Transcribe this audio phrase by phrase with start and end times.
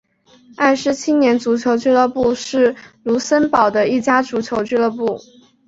[0.55, 5.19] 埃施青年足球俱乐部是卢森堡的一家足球俱乐部。